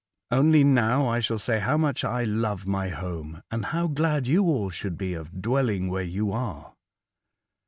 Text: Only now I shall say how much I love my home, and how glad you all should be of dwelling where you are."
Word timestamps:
Only 0.31 0.63
now 0.63 1.07
I 1.07 1.19
shall 1.19 1.37
say 1.37 1.59
how 1.59 1.77
much 1.77 2.03
I 2.03 2.23
love 2.23 2.65
my 2.65 2.89
home, 2.89 3.43
and 3.51 3.65
how 3.65 3.85
glad 3.85 4.25
you 4.25 4.45
all 4.45 4.71
should 4.71 4.97
be 4.97 5.13
of 5.13 5.43
dwelling 5.43 5.89
where 5.91 6.01
you 6.01 6.31
are." 6.31 6.73